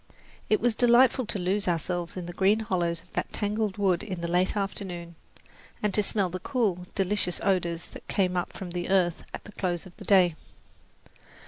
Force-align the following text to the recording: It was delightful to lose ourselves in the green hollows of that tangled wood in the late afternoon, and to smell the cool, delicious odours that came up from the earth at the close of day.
It 0.49 0.59
was 0.59 0.73
delightful 0.73 1.27
to 1.27 1.37
lose 1.37 1.67
ourselves 1.67 2.17
in 2.17 2.25
the 2.25 2.33
green 2.33 2.61
hollows 2.61 3.03
of 3.03 3.13
that 3.13 3.31
tangled 3.31 3.77
wood 3.77 4.01
in 4.01 4.21
the 4.21 4.27
late 4.27 4.57
afternoon, 4.57 5.13
and 5.83 5.93
to 5.93 6.01
smell 6.01 6.31
the 6.31 6.39
cool, 6.39 6.87
delicious 6.95 7.39
odours 7.41 7.85
that 7.89 8.07
came 8.07 8.35
up 8.35 8.51
from 8.51 8.71
the 8.71 8.89
earth 8.89 9.21
at 9.31 9.43
the 9.43 9.51
close 9.51 9.85
of 9.85 9.95
day. 9.97 10.33